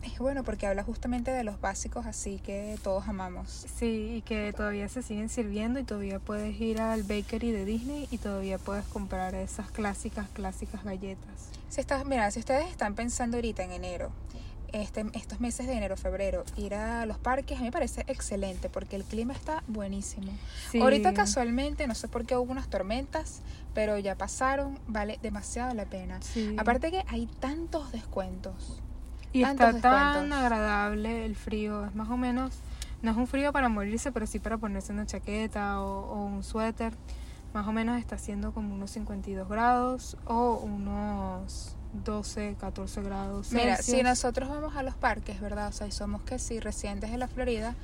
Es 0.05 0.19
bueno 0.19 0.45
porque 0.45 0.67
habla 0.67 0.85
justamente 0.85 1.31
de 1.31 1.45
los 1.45 1.61
básicos 1.61 2.05
así 2.05 2.39
que 2.39 2.79
todos 2.83 3.09
amamos. 3.09 3.67
Sí, 3.77 4.17
y 4.17 4.23
que 4.23 4.53
todavía 4.53 4.89
se 4.89 5.03
siguen 5.03 5.31
sirviendo 5.31 5.81
y 5.81 5.85
todavía 5.85 6.19
puedes 6.19 6.61
ir 6.61 6.81
al 6.81 7.03
bakery 7.03 7.53
de 7.53 7.65
Disney 7.65 8.07
y 8.11 8.19
todavía 8.19 8.59
puedes 8.59 8.85
comprar 8.85 9.35
esas 9.35 9.71
clásicas, 9.71 10.29
clásicas 10.29 10.85
galletas. 10.85 11.49
Si 11.71 11.81
estás, 11.81 12.05
mira, 12.05 12.31
si 12.31 12.41
ustedes 12.41 12.69
están 12.69 12.95
pensando 12.95 13.39
ahorita 13.39 13.65
en 13.65 13.73
enero, 13.73 14.13
este, 14.73 15.07
estos 15.15 15.41
meses 15.41 15.67
de 15.67 15.73
enero, 15.73 15.97
febrero, 15.97 16.45
ir 16.57 16.75
a 16.75 17.07
los 17.07 17.17
parques, 17.17 17.57
a 17.57 17.61
mí 17.61 17.67
me 17.67 17.73
parece 17.73 18.03
excelente 18.07 18.69
porque 18.69 18.97
el 18.97 19.05
clima 19.05 19.33
está 19.33 19.63
buenísimo. 19.69 20.33
Sí. 20.71 20.81
Ahorita 20.81 21.15
casualmente, 21.15 21.87
no 21.87 21.95
sé 21.95 22.09
por 22.09 22.27
qué 22.27 22.37
hubo 22.37 22.53
unas 22.53 22.69
tormentas, 22.69 23.41
pero 23.73 23.97
ya 23.99 24.17
pasaron, 24.17 24.79
vale 24.87 25.19
demasiado 25.23 25.73
la 25.75 25.87
pena. 25.87 26.21
Sí. 26.21 26.57
Aparte 26.59 26.91
que 26.91 27.05
hay 27.09 27.27
tantos 27.41 27.91
descuentos. 27.93 28.83
Y 29.35 29.43
tantos 29.43 29.75
está 29.75 30.15
tan 30.15 30.33
agradable 30.33 31.27
el 31.27 31.37
frío, 31.37 31.85
es 31.85 31.95
más 31.95 32.09
o 32.09 32.17
menos, 32.17 32.55
no 33.03 33.11
es 33.11 33.17
un 33.17 33.27
frío 33.27 33.53
para 33.53 33.69
morirse, 33.69 34.13
pero 34.13 34.27
sí 34.27 34.39
para 34.39 34.59
ponerse 34.59 34.93
una 34.93 35.07
chaqueta 35.07 35.81
o, 35.83 36.07
o 36.09 36.25
un 36.25 36.43
suéter. 36.43 36.95
Más 37.53 37.67
o 37.69 37.73
menos 37.73 37.99
está 37.99 38.17
haciendo 38.17 38.53
como 38.53 38.75
unos 38.75 38.91
52 38.93 39.49
grados 39.49 40.17
o 40.25 40.55
unos 40.57 41.77
12, 42.05 42.57
14 42.59 43.03
grados. 43.03 43.53
Mira, 43.53 43.77
Celsius. 43.77 43.97
si 43.99 44.03
nosotros 44.03 44.49
vamos 44.49 44.77
a 44.77 44.83
los 44.83 44.95
parques, 44.95 45.41
¿verdad? 45.41 45.69
O 45.69 45.73
sea, 45.73 45.87
y 45.87 45.93
somos 45.93 46.23
que 46.23 46.39
sí, 46.39 46.59
residentes 46.61 47.11
de 47.11 47.19
la 47.19 47.29
Florida, 47.29 47.75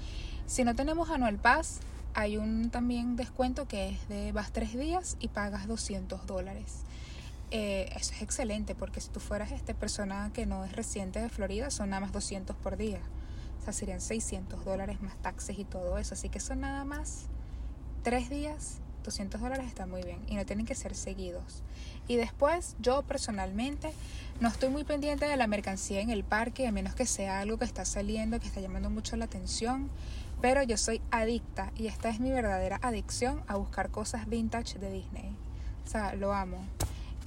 si 0.46 0.64
no 0.64 0.74
tenemos 0.74 1.10
Anual 1.10 1.36
Pass, 1.36 1.80
hay 2.14 2.36
un 2.36 2.70
también 2.70 3.16
descuento 3.16 3.68
que 3.68 3.90
es 3.90 4.08
de 4.08 4.32
vas 4.32 4.52
tres 4.52 4.76
días 4.76 5.16
y 5.20 5.28
pagas 5.28 5.68
200 5.68 6.26
dólares. 6.26 6.84
Eh, 7.50 7.90
eso 7.96 8.12
es 8.14 8.22
excelente 8.22 8.74
porque 8.74 9.00
si 9.00 9.08
tú 9.08 9.18
fueras 9.18 9.50
esta 9.50 9.74
persona 9.74 10.30
que 10.32 10.46
no 10.46 10.64
es 10.64 10.72
residente 10.72 11.20
de 11.20 11.28
Florida, 11.28 11.70
son 11.70 11.90
nada 11.90 12.00
más 12.00 12.12
200 12.12 12.56
por 12.56 12.76
día. 12.76 13.00
O 13.60 13.64
sea, 13.64 13.72
serían 13.72 14.00
600 14.00 14.64
dólares 14.64 15.02
más 15.02 15.16
taxes 15.16 15.58
y 15.58 15.64
todo 15.64 15.98
eso. 15.98 16.14
Así 16.14 16.28
que 16.28 16.40
son 16.40 16.60
nada 16.60 16.84
más 16.84 17.26
tres 18.02 18.30
días, 18.30 18.78
200 19.04 19.40
dólares 19.40 19.66
está 19.66 19.86
muy 19.86 20.02
bien 20.02 20.20
y 20.28 20.36
no 20.36 20.46
tienen 20.46 20.64
que 20.64 20.74
ser 20.74 20.94
seguidos. 20.94 21.62
Y 22.08 22.16
después, 22.16 22.76
yo 22.80 23.02
personalmente 23.02 23.92
no 24.40 24.48
estoy 24.48 24.68
muy 24.68 24.84
pendiente 24.84 25.26
de 25.26 25.36
la 25.36 25.46
mercancía 25.46 26.00
en 26.00 26.10
el 26.10 26.24
parque, 26.24 26.66
a 26.66 26.72
menos 26.72 26.94
que 26.94 27.06
sea 27.06 27.40
algo 27.40 27.58
que 27.58 27.64
está 27.64 27.84
saliendo, 27.84 28.40
que 28.40 28.46
está 28.46 28.60
llamando 28.60 28.90
mucho 28.90 29.16
la 29.16 29.26
atención. 29.26 29.90
Pero 30.40 30.62
yo 30.62 30.78
soy 30.78 31.02
adicta 31.10 31.70
y 31.76 31.88
esta 31.88 32.08
es 32.08 32.18
mi 32.18 32.30
verdadera 32.30 32.78
adicción 32.82 33.42
a 33.46 33.56
buscar 33.56 33.90
cosas 33.90 34.28
vintage 34.28 34.78
de 34.78 34.90
Disney. 34.90 35.36
O 35.84 35.88
sea, 35.88 36.14
lo 36.14 36.32
amo. 36.32 36.64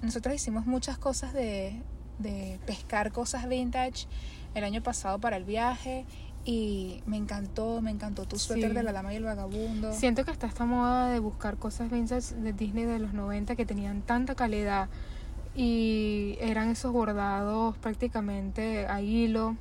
Nosotros 0.03 0.35
hicimos 0.35 0.65
muchas 0.67 0.97
cosas 0.99 1.33
de, 1.33 1.81
de 2.19 2.59
pescar 2.67 3.11
cosas 3.11 3.47
vintage 3.49 4.05
el 4.53 4.63
año 4.63 4.83
pasado 4.83 5.17
para 5.19 5.37
el 5.37 5.45
viaje 5.45 6.05
y 6.45 7.01
me 7.05 7.15
encantó, 7.17 7.81
me 7.81 7.89
encantó 7.89 8.25
tu 8.25 8.37
suéter 8.37 8.71
Sí. 8.71 8.75
de 8.75 8.83
la 8.83 8.91
dama 8.91 9.13
y 9.13 9.15
el 9.15 9.23
vagabundo. 9.23 9.93
Siento 9.93 10.25
que 10.25 10.31
está 10.31 10.45
esta 10.45 10.65
moda 10.65 11.09
de 11.09 11.19
buscar 11.19 11.55
cosas 11.57 11.89
vintage 11.89 12.35
de 12.35 12.51
Disney 12.53 12.83
de 12.85 12.99
los 12.99 13.13
90 13.13 13.55
que 13.55 13.65
tenían 13.65 14.01
tanta 14.01 14.35
calidad 14.35 14.89
y 15.55 16.37
eran 16.41 16.69
esos 16.69 16.91
bordados 16.91 17.77
prácticamente 17.77 18.85
a 18.87 19.01
hilo 19.01 19.55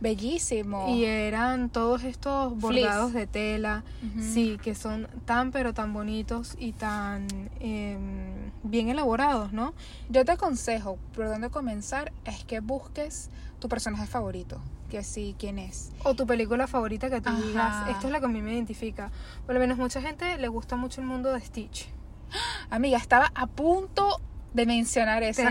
Bellísimo. 0.00 0.86
Y 0.88 1.04
eran 1.04 1.68
todos 1.68 2.04
estos 2.04 2.56
bordados 2.58 3.12
de 3.12 3.26
tela, 3.26 3.84
Ujú. 4.02 4.22
sí, 4.22 4.58
que 4.62 4.74
son 4.74 5.06
tan 5.26 5.50
pero 5.52 5.74
tan 5.74 5.92
bonitos 5.92 6.56
y 6.58 6.72
tan 6.72 7.26
em, 7.60 8.50
bien 8.62 8.88
elaborados, 8.88 9.52
¿no? 9.52 9.74
Yo 10.08 10.24
te 10.24 10.32
aconsejo, 10.32 10.98
por 11.14 11.28
dónde 11.28 11.50
comenzar, 11.50 12.12
es 12.24 12.44
que 12.44 12.60
busques 12.60 13.28
tu 13.58 13.68
personaje 13.68 14.06
favorito. 14.06 14.60
Que 14.88 15.04
sí, 15.04 15.36
quién 15.38 15.58
es. 15.58 15.92
O 16.02 16.14
tu 16.14 16.26
película 16.26 16.66
favorita 16.66 17.10
que 17.10 17.20
tú 17.20 17.28
Ajá. 17.28 17.40
digas, 17.40 17.88
esto 17.88 18.06
es 18.06 18.12
la 18.12 18.18
que 18.20 18.24
a 18.26 18.28
mí 18.28 18.40
me 18.42 18.54
identifica. 18.54 19.12
Por 19.44 19.54
lo 19.54 19.60
menos 19.60 19.76
mucha 19.78 20.00
gente 20.00 20.38
le 20.38 20.48
gusta 20.48 20.76
mucho 20.76 21.00
el 21.00 21.06
mundo 21.06 21.32
de 21.32 21.40
Stitch. 21.40 21.88
Amiga, 22.70 22.96
estaba 22.96 23.30
a 23.34 23.46
punto 23.46 24.20
de 24.54 24.66
mencionar 24.66 25.22
eso. 25.22 25.42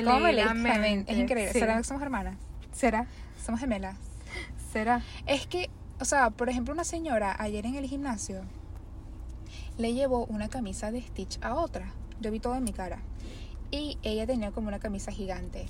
Es 1.07 1.17
increíble. 1.17 1.53
sí. 1.53 1.59
¿Será 1.59 1.77
que 1.77 1.83
somos 1.83 2.01
hermanas? 2.01 2.35
¿Será? 2.73 3.05
Somos 3.45 3.61
gemelas. 3.61 3.95
¿Será? 4.71 5.03
Es 5.25 5.47
que, 5.47 5.69
o 5.99 6.05
sea, 6.05 6.29
por 6.29 6.49
ejemplo, 6.49 6.73
una 6.73 6.83
señora 6.83 7.35
ayer 7.39 7.65
en 7.65 7.75
el 7.75 7.85
gimnasio 7.85 8.41
le 9.77 9.93
llevó 9.93 10.25
una 10.25 10.49
camisa 10.49 10.91
de 10.91 11.01
Stitch 11.01 11.39
a 11.41 11.55
otra. 11.55 11.93
Yo 12.19 12.31
vi 12.31 12.39
todo 12.39 12.55
en 12.55 12.63
mi 12.63 12.73
cara. 12.73 12.99
Y 13.71 13.97
ella 14.03 14.27
tenía 14.27 14.51
como 14.51 14.67
una 14.67 14.79
camisa 14.79 15.11
gigante. 15.11 15.65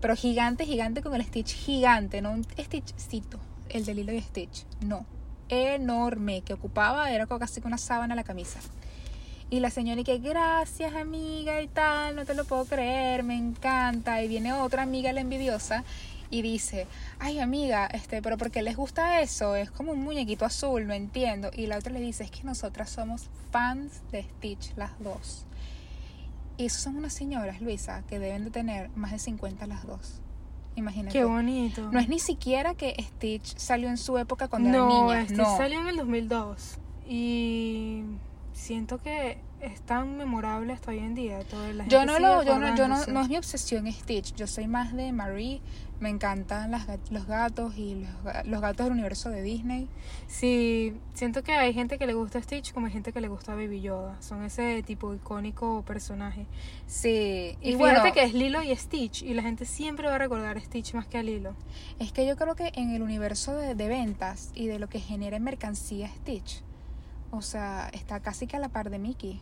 Pero 0.00 0.16
gigante, 0.16 0.64
gigante 0.64 1.02
con 1.02 1.14
el 1.14 1.24
Stitch 1.24 1.54
gigante, 1.54 2.22
no 2.22 2.32
un 2.32 2.44
Stitchcito, 2.44 3.38
el 3.68 3.84
de 3.84 3.94
Lilo 3.94 4.12
y 4.12 4.20
Stitch. 4.20 4.64
No. 4.80 5.06
Enorme, 5.48 6.40
que 6.40 6.54
ocupaba, 6.54 7.12
era 7.12 7.26
casi 7.26 7.60
que 7.60 7.66
una 7.66 7.78
sábana 7.78 8.14
la 8.14 8.24
camisa. 8.24 8.58
Y 9.50 9.60
la 9.60 9.68
señora 9.68 10.00
y 10.00 10.04
que 10.04 10.18
gracias 10.18 10.94
amiga 10.94 11.60
y 11.60 11.68
tal, 11.68 12.16
no 12.16 12.24
te 12.24 12.34
lo 12.34 12.46
puedo 12.46 12.64
creer, 12.64 13.22
me 13.22 13.36
encanta. 13.36 14.22
Y 14.22 14.28
viene 14.28 14.54
otra 14.54 14.82
amiga 14.82 15.12
la 15.12 15.20
envidiosa 15.20 15.84
y 16.32 16.40
dice, 16.40 16.86
ay 17.18 17.40
amiga, 17.40 17.86
este, 17.86 18.22
pero 18.22 18.38
¿por 18.38 18.50
qué 18.50 18.62
les 18.62 18.74
gusta 18.74 19.20
eso? 19.20 19.54
Es 19.54 19.70
como 19.70 19.92
un 19.92 20.02
muñequito 20.02 20.46
azul, 20.46 20.86
no 20.86 20.94
entiendo. 20.94 21.50
Y 21.54 21.66
la 21.66 21.76
otra 21.76 21.92
le 21.92 22.00
dice, 22.00 22.24
es 22.24 22.30
que 22.30 22.42
nosotras 22.42 22.88
somos 22.88 23.28
fans 23.50 24.00
de 24.10 24.22
Stitch, 24.22 24.74
las 24.76 24.98
dos. 24.98 25.44
Y 26.56 26.64
esas 26.64 26.80
son 26.80 26.96
unas 26.96 27.12
señoras, 27.12 27.60
Luisa, 27.60 28.02
que 28.08 28.18
deben 28.18 28.44
de 28.44 28.50
tener 28.50 28.88
más 28.96 29.12
de 29.12 29.18
50 29.18 29.66
las 29.66 29.86
dos. 29.86 30.22
Imagínate. 30.74 31.12
Qué 31.12 31.24
bonito. 31.24 31.92
No 31.92 32.00
es 32.00 32.08
ni 32.08 32.18
siquiera 32.18 32.74
que 32.74 32.96
Stitch 32.98 33.54
salió 33.58 33.90
en 33.90 33.98
su 33.98 34.16
época 34.16 34.48
cuando 34.48 34.70
no, 34.70 35.12
era 35.12 35.20
niña. 35.20 35.22
este 35.22 35.34
no, 35.34 35.56
salió 35.58 35.80
en 35.80 35.88
el 35.88 35.96
2002 35.98 36.78
y 37.06 38.04
siento 38.54 39.02
que 39.02 39.36
es 39.62 39.80
tan 39.82 40.16
memorable 40.16 40.72
hasta 40.72 40.90
hoy 40.90 40.98
en 40.98 41.14
día. 41.14 41.40
Todo, 41.44 41.72
la 41.72 41.86
Yo 41.86 42.04
no 42.04 42.18
lo, 42.18 42.42
yo 42.42 42.58
no, 42.58 42.74
yo 42.74 42.88
no, 42.88 43.00
es 43.00 43.28
mi 43.28 43.36
obsesión 43.36 43.90
Stitch. 43.90 44.34
Yo 44.34 44.46
soy 44.46 44.66
más 44.66 44.92
de 44.94 45.12
Marie. 45.12 45.60
Me 46.00 46.08
encantan 46.08 46.72
las, 46.72 46.88
los 47.10 47.26
gatos 47.28 47.78
y 47.78 47.94
los, 47.94 48.46
los 48.46 48.60
gatos 48.60 48.86
del 48.86 48.92
universo 48.92 49.30
de 49.30 49.40
Disney. 49.40 49.88
Sí, 50.26 50.94
siento 51.14 51.44
que 51.44 51.52
hay 51.52 51.72
gente 51.72 51.96
que 51.96 52.08
le 52.08 52.14
gusta 52.14 52.42
Stitch 52.42 52.72
como 52.72 52.86
hay 52.86 52.92
gente 52.92 53.12
que 53.12 53.20
le 53.20 53.28
gusta 53.28 53.54
Baby 53.54 53.82
Yoda. 53.82 54.20
Son 54.20 54.42
ese 54.42 54.82
tipo 54.82 55.14
icónico 55.14 55.84
personaje. 55.86 56.46
Sí, 56.88 57.56
Y, 57.60 57.70
y, 57.70 57.76
fíjate 57.76 58.00
bueno, 58.00 58.12
que 58.12 58.24
es 58.24 58.34
Lilo 58.34 58.64
y 58.64 58.74
Stitch 58.74 59.22
y 59.22 59.32
la 59.34 59.42
gente 59.42 59.64
siempre 59.64 60.08
va 60.08 60.16
a 60.16 60.18
recordar 60.18 60.56
a 60.56 60.60
Stitch 60.60 60.92
más 60.94 61.06
que 61.06 61.18
a 61.18 61.22
Lilo. 61.22 61.54
es 62.00 62.10
que 62.10 62.26
yo 62.26 62.36
creo 62.36 62.56
que 62.56 62.72
en 62.74 62.90
el 62.90 63.02
universo 63.02 63.54
de, 63.54 63.76
de 63.76 63.88
ventas 63.88 64.50
y 64.54 64.66
de 64.66 64.80
lo 64.80 64.88
que 64.88 64.98
genera 64.98 65.36
en 65.36 65.44
mercancía 65.44 66.08
Stitch, 66.08 66.64
o 67.30 67.42
sea, 67.42 67.88
está 67.92 68.18
casi 68.18 68.48
que 68.48 68.56
a 68.56 68.60
la 68.60 68.68
par 68.68 68.90
de 68.90 68.98
Mickey. 68.98 69.40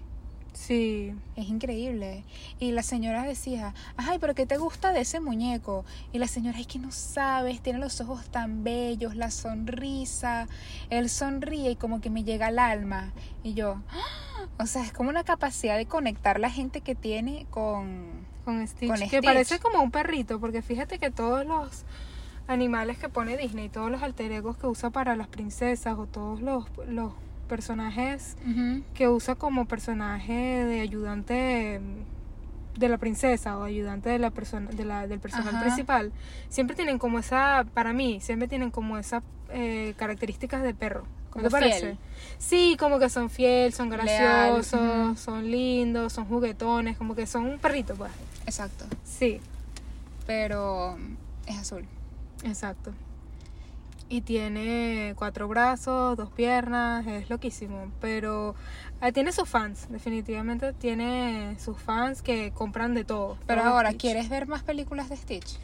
Sí, 0.53 1.15
Es 1.37 1.49
increíble. 1.49 2.25
Y 2.59 2.73
la 2.73 2.83
señora 2.83 3.23
decía, 3.23 3.75
ay, 3.97 4.19
pero 4.19 4.35
¿qué 4.35 4.47
te 4.47 4.59
gusta 4.59 4.93
de 4.93 5.01
ese 5.01 5.21
muñeco? 5.21 5.85
Y 6.13 6.19
la 6.19 6.27
señora, 6.27 6.59
es 6.59 6.67
que 6.67 6.79
no 6.79 6.93
sabes, 6.93 7.61
tiene 7.61 7.79
los 7.79 8.01
ojos 8.01 8.29
tan 8.31 8.65
bellos, 8.65 9.17
la 9.17 9.31
sonrisa, 9.31 10.49
él 10.91 11.09
sonríe 11.09 11.73
y 11.73 11.77
como 11.77 12.01
que 12.01 12.11
me 12.11 12.25
llega 12.25 12.49
al 12.49 12.59
alma. 12.59 13.13
Y 13.43 13.55
yo, 13.55 13.81
¡ah! 13.91 14.47
o 14.59 14.67
sea, 14.67 14.85
es 14.85 14.93
como 14.93 15.11
una 15.11 15.25
capacidad 15.25 15.77
de 15.77 15.87
conectar 15.87 16.41
la 16.41 16.51
gente 16.51 16.81
que 16.81 16.95
tiene 16.95 17.47
con... 17.51 18.27
con 18.45 18.67
Stitch. 18.67 18.91
Con 18.91 18.99
que 18.99 19.07
Stitch. 19.07 19.25
parece 19.25 19.59
como 19.61 19.83
un 19.83 19.91
perrito, 19.91 20.41
porque 20.41 20.63
fíjate 20.63 20.99
que 20.99 21.11
todos 21.11 21.47
los 21.47 21.85
animales 22.49 22.99
que 22.99 23.09
pone 23.09 23.37
Disney, 23.37 23.69
todos 23.69 23.91
los 23.91 24.03
alter 24.03 24.33
egos 24.33 24.57
que 24.57 24.67
usa 24.67 24.91
para 24.91 25.17
las 25.17 25.29
princesas 25.29 25.97
o 25.99 26.07
todos 26.07 26.41
los, 26.41 26.67
los 26.87 27.13
personajes 27.51 28.37
que 28.95 29.09
usa 29.09 29.35
como 29.35 29.67
personaje 29.67 30.33
de 30.65 30.81
ayudante 30.81 31.81
de 32.79 32.89
la 32.89 32.97
princesa 32.97 33.59
o 33.59 33.65
ayudante 33.65 34.09
de 34.09 34.19
la 34.19 34.31
persona 34.31 34.71
de 34.71 34.85
la, 34.85 35.07
del 35.09 35.19
personaje 35.19 35.51
Ajá. 35.57 35.61
principal 35.67 36.13
siempre 36.49 36.77
tienen 36.77 36.99
como 36.99 37.19
esa 37.19 37.67
para 37.75 37.93
mí 37.93 38.21
siempre 38.21 38.47
tienen 38.49 38.71
como 38.71 38.97
esas 38.97 39.23
eh, 39.51 39.93
características 39.99 40.63
de 40.63 40.73
perro 40.73 41.03
¿No 41.03 41.31
Como 41.35 41.45
te 41.45 41.51
parece? 41.51 41.81
fiel. 41.81 41.99
Sí, 42.39 42.77
como 42.79 42.99
que 42.99 43.09
son 43.09 43.31
fiel, 43.31 43.73
son 43.73 43.89
graciosos, 43.89 45.21
son 45.21 45.49
lindos, 45.49 46.13
son 46.13 46.25
juguetones, 46.25 46.97
como 46.97 47.15
que 47.15 47.25
son 47.25 47.47
un 47.47 47.59
perrito, 47.61 47.95
pues. 47.95 48.11
Exacto. 48.47 48.85
Sí, 49.05 49.41
Pero 50.27 50.97
es 51.47 51.57
azul. 51.59 51.85
exacto. 52.43 52.93
Y 54.11 54.23
tiene 54.23 55.15
cuatro 55.17 55.47
brazos, 55.47 56.17
dos 56.17 56.31
piernas, 56.33 57.07
es 57.07 57.31
loquísimo. 57.31 57.93
Pero 58.01 58.57
ah, 59.01 59.13
tiene 59.13 59.31
sus 59.31 59.49
fans, 59.49 59.87
definitivamente 59.89 60.73
tiene 60.73 61.57
sus 61.61 61.79
fans 61.79 62.21
que 62.21 62.51
compran 62.51 62.93
de 62.93 63.05
todo. 63.05 63.39
Pero 63.47 63.63
ahora, 63.63 63.91
Stitch. 63.91 64.01
¿quieres 64.01 64.29
ver 64.29 64.49
más 64.49 64.65
películas 64.65 65.09
de 65.11 65.17
Stitch? 65.17 65.59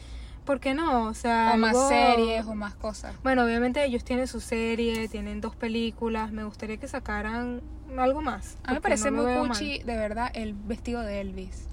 ¿Por 0.45 0.61
qué 0.61 0.73
no? 0.73 1.07
O 1.07 1.13
sea, 1.13 1.51
O 1.55 1.57
más 1.57 1.89
series 1.89 2.45
o 2.45 2.55
más 2.55 2.73
cosas. 2.73 3.13
Bueno, 3.21 3.43
obviamente 3.43 3.83
ellos 3.83 4.05
tienen 4.05 4.27
su 4.27 4.39
serie, 4.39 5.09
tienen 5.09 5.41
dos 5.41 5.57
películas. 5.57 6.31
Me 6.31 6.45
gustaría 6.45 6.77
que 6.77 6.87
sacaran 6.87 7.59
algo 7.97 8.21
más. 8.21 8.55
A 8.63 8.69
mí 8.69 8.75
me 8.75 8.81
parece 8.81 9.11
no 9.11 9.23
muy 9.23 9.49
cuchi, 9.49 9.79
de 9.79 9.97
verdad, 9.97 10.31
el 10.33 10.53
vestido 10.53 11.01
de 11.01 11.19
Elvis. 11.19 11.67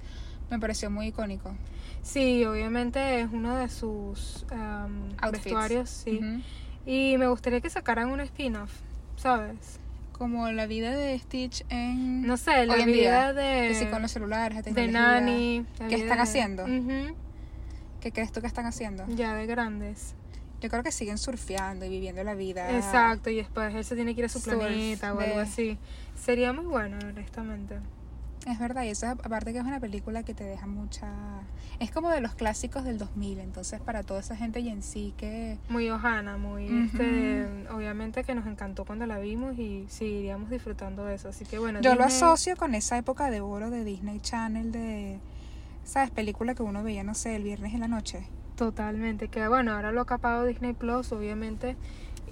Me 0.51 0.59
pareció 0.59 0.91
muy 0.91 1.07
icónico. 1.07 1.55
Sí, 2.01 2.43
obviamente 2.43 3.21
es 3.21 3.29
uno 3.31 3.55
de 3.55 3.69
sus 3.69 4.45
Outfits. 4.51 5.31
vestuarios, 5.45 5.89
sí. 5.89 6.19
Y 6.85 7.17
me 7.17 7.27
gustaría 7.27 7.61
que 7.61 7.69
sacaran 7.69 8.09
un 8.09 8.19
spin-off, 8.21 8.71
¿sabes? 9.17 9.79
Como 10.11 10.49
la 10.51 10.65
vida 10.67 10.91
de 10.91 11.17
Stitch 11.19 11.65
en... 11.69 12.25
No 12.25 12.37
sé, 12.37 12.65
la 12.65 12.75
hoy 12.75 12.81
en 12.81 12.91
vida 12.91 13.33
día. 13.33 13.33
de, 13.33 13.67
Que 13.69 13.75
sí, 13.75 13.85
con 13.87 14.01
los 14.01 14.11
celulares, 14.11 14.63
la 14.65 14.71
de. 14.71 14.87
Nani. 14.87 15.65
la 15.79 15.87
¿Qué 15.87 15.95
vida 15.95 16.03
están 16.05 16.17
de- 16.17 16.23
haciendo? 16.23 16.65
¿Qué 18.01 18.11
crees 18.11 18.31
tú 18.31 18.39
que 18.39 18.47
están 18.47 18.65
haciendo? 18.65 19.05
Ya 19.07 19.33
de 19.33 19.45
grandes. 19.47 20.13
Yo 20.61 20.69
creo 20.69 20.83
que 20.83 20.91
siguen 20.91 21.17
surfeando 21.17 21.85
y 21.85 21.89
viviendo 21.89 22.23
la 22.23 22.33
vida. 22.35 22.75
Exacto, 22.77 23.29
y 23.29 23.35
después 23.37 23.73
él 23.75 23.83
se 23.83 23.95
tiene 23.95 24.13
que 24.15 24.21
ir 24.21 24.25
a 24.25 24.29
su 24.29 24.39
Surf 24.39 24.57
planeta 24.57 25.13
o 25.13 25.19
algo 25.19 25.39
así. 25.39 25.77
Sería 26.15 26.53
muy 26.53 26.65
bueno, 26.65 26.97
honestamente. 27.03 27.75
Es 28.45 28.59
verdad, 28.59 28.83
y 28.83 28.89
eso 28.89 29.07
es- 29.07 29.11
aparte 29.13 29.53
que 29.53 29.59
es 29.59 29.65
una 29.65 29.79
película 29.79 30.21
que 30.23 30.33
te 30.35 30.43
deja 30.43 30.67
mucha... 30.67 31.07
Es 31.79 31.89
como 31.91 32.09
de 32.11 32.21
los 32.21 32.35
clásicos 32.35 32.83
del 32.83 32.97
2000, 32.99 33.39
entonces 33.39 33.81
para 33.81 34.03
toda 34.03 34.19
esa 34.19 34.35
gente 34.35 34.59
y 34.59 34.69
en 34.69 34.83
sí 34.83 35.13
que... 35.17 35.57
Muy 35.67 35.89
Ohana, 35.89 36.37
muy 36.37 36.67
este, 36.67 37.47
obviamente 37.71 38.23
que 38.23 38.35
nos 38.35 38.45
encantó 38.45 38.85
cuando 38.85 39.05
la 39.07 39.17
vimos 39.19 39.57
y 39.57 39.85
seguiríamos 39.89 40.49
disfrutando 40.51 41.05
de 41.05 41.15
eso. 41.15 41.29
Así 41.29 41.43
que 41.43 41.57
bueno, 41.57 41.81
Yo 41.81 41.95
lo 41.95 42.03
asocio 42.03 42.55
con 42.55 42.75
esa 42.75 42.97
época 42.97 43.31
de 43.31 43.41
oro 43.41 43.69
de 43.71 43.83
Disney 43.83 44.19
Channel, 44.19 44.71
de... 44.71 45.19
¿Sabes? 45.83 46.11
Película 46.11 46.53
que 46.55 46.63
uno 46.63 46.83
veía, 46.83 47.03
no 47.03 47.13
sé, 47.15 47.35
el 47.35 47.43
viernes 47.43 47.73
en 47.73 47.79
la 47.79 47.87
noche. 47.87 48.27
Totalmente, 48.55 49.27
que 49.27 49.47
bueno, 49.47 49.73
ahora 49.73 49.91
lo 49.91 50.01
ha 50.01 50.05
capado 50.05 50.45
Disney 50.45 50.73
Plus, 50.73 51.11
obviamente, 51.11 51.75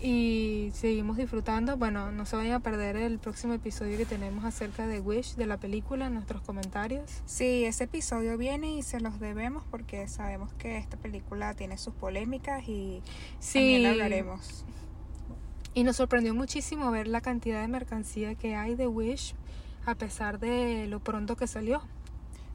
y 0.04 0.70
seguimos 0.74 1.16
disfrutando. 1.16 1.78
Bueno, 1.78 2.12
no 2.12 2.26
se 2.26 2.36
vayan 2.36 2.56
a 2.56 2.60
perder 2.60 2.98
el 2.98 3.20
próximo 3.20 3.54
episodio 3.54 3.98
que 3.98 4.06
tenemos 4.06 4.44
acerca 4.44 4.86
de 4.86 5.00
Wish, 5.00 5.36
de 5.36 5.46
la 5.46 5.56
película, 5.58 6.08
en 6.08 6.16
nuestros 6.16 6.42
comentarios. 6.42 7.10
Sí, 7.26 7.64
ese 7.64 7.86
episodio 7.86 8.38
viene 8.38 8.76
y 8.76 8.84
se 8.84 9.00
los 9.00 9.22
debemos 9.22 9.64
porque 9.72 10.10
sabemos 10.10 10.52
que 10.56 10.78
esta 10.78 10.98
película 10.98 11.54
tiene 11.54 11.78
sus 11.78 11.94
polémicas 11.94 12.68
y 12.68 13.02
también 13.54 13.86
hablaremos. 13.86 14.66
Y 15.74 15.86
nos 15.86 15.96
sorprendió 15.96 16.36
muchísimo 16.36 16.92
ver 16.92 17.08
la 17.08 17.22
cantidad 17.22 17.62
de 17.62 17.70
mercancía 17.70 18.36
que 18.36 18.56
hay 18.56 18.76
de 18.76 18.88
Wish, 18.88 19.36
a 19.86 19.96
pesar 19.96 20.38
de 20.38 20.86
lo 20.88 21.00
pronto 21.00 21.38
que 21.38 21.48
salió. 21.48 21.82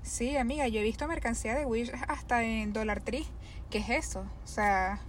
Sí, 0.02 0.36
amiga, 0.36 0.68
yo 0.68 0.80
he 0.80 0.84
visto 0.84 1.08
mercancía 1.08 1.54
de 1.54 1.64
Wish 1.64 1.92
hasta 2.08 2.44
en 2.44 2.74
Dollar 2.74 3.00
Tree. 3.00 3.24
¿Qué 3.70 3.78
es 3.78 3.88
eso? 3.88 4.20
O 4.44 4.46
sea, 4.46 5.00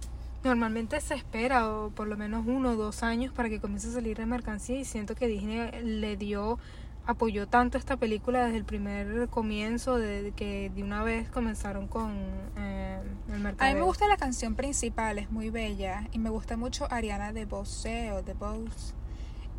Normalmente 0.42 1.00
se 1.00 1.14
espera 1.14 1.68
o 1.68 1.90
por 1.90 2.08
lo 2.08 2.16
menos 2.16 2.46
uno 2.46 2.70
o 2.70 2.76
dos 2.76 3.02
años 3.02 3.32
para 3.32 3.50
que 3.50 3.60
comience 3.60 3.88
a 3.88 3.92
salir 3.92 4.18
la 4.18 4.26
mercancía 4.26 4.78
y 4.78 4.84
siento 4.84 5.14
que 5.14 5.26
Disney 5.26 5.70
le 5.82 6.16
dio, 6.16 6.58
apoyó 7.04 7.46
tanto 7.46 7.76
esta 7.76 7.98
película 7.98 8.46
desde 8.46 8.56
el 8.56 8.64
primer 8.64 9.28
comienzo, 9.28 9.96
de 9.96 10.32
que 10.34 10.70
de 10.74 10.82
una 10.82 11.02
vez 11.02 11.28
comenzaron 11.28 11.88
con 11.88 12.12
eh, 12.56 13.00
el 13.30 13.40
mercado. 13.40 13.70
a 13.70 13.74
mí 13.74 13.78
me 13.78 13.84
gusta 13.84 14.08
la 14.08 14.16
canción 14.16 14.54
principal, 14.54 15.18
es 15.18 15.30
muy 15.30 15.50
bella 15.50 16.08
y 16.12 16.18
me 16.18 16.30
gusta 16.30 16.56
mucho 16.56 16.90
Ariana 16.90 17.34
de 17.34 17.44
Bose 17.44 18.12
o 18.12 18.22
de 18.22 18.32
Bose. 18.32 18.99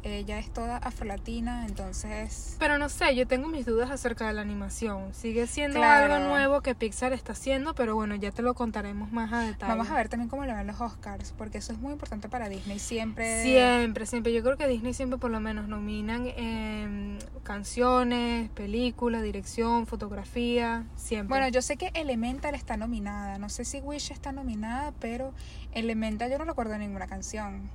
Ella 0.03 0.39
es 0.39 0.51
toda 0.51 0.77
afrolatina, 0.77 1.65
entonces... 1.67 2.55
Pero 2.59 2.77
no 2.77 2.89
sé, 2.89 3.15
yo 3.15 3.27
tengo 3.27 3.47
mis 3.47 3.65
dudas 3.65 3.91
acerca 3.91 4.27
de 4.27 4.33
la 4.33 4.41
animación. 4.41 5.13
Sigue 5.13 5.47
siendo 5.47 5.77
Claro. 5.79 6.13
algo 6.13 6.27
nuevo 6.27 6.61
que 6.61 6.73
Pixar 6.75 7.13
está 7.13 7.33
haciendo, 7.33 7.75
pero 7.75 7.95
bueno, 7.95 8.15
ya 8.15 8.31
te 8.31 8.41
lo 8.41 8.53
contaremos 8.53 9.11
más 9.11 9.31
a 9.31 9.41
detalle. 9.41 9.71
Vamos 9.71 9.89
a 9.89 9.95
ver 9.95 10.09
también 10.09 10.29
cómo 10.29 10.45
le 10.45 10.53
van 10.53 10.65
los 10.67 10.81
Oscars, 10.81 11.33
porque 11.37 11.59
eso 11.59 11.71
es 11.73 11.79
muy 11.79 11.93
importante 11.93 12.29
para 12.29 12.49
Disney. 12.49 12.79
Siempre... 12.79 13.43
Siempre, 13.43 14.05
siempre. 14.05 14.33
Yo 14.33 14.41
creo 14.43 14.57
que 14.57 14.67
Disney 14.67 14.93
siempre 14.93 15.19
por 15.19 15.31
lo 15.31 15.39
menos 15.39 15.67
nominan 15.67 16.25
em, 16.35 17.19
canciones, 17.43 18.49
películas, 18.51 19.21
dirección, 19.23 19.85
fotografía, 19.87 20.85
siempre. 20.95 21.29
Bueno, 21.29 21.47
yo 21.49 21.61
sé 21.61 21.77
que 21.77 21.91
Elemental 21.93 22.55
está 22.55 22.77
nominada. 22.77 23.37
No 23.37 23.49
sé 23.49 23.65
si 23.65 23.79
Wish 23.81 24.11
está 24.11 24.31
nominada, 24.31 24.93
pero 24.99 25.33
Elemental 25.73 26.29
yo 26.31 26.37
no 26.37 26.45
recuerdo 26.45 26.77
ninguna 26.77 27.07
canción. 27.07 27.69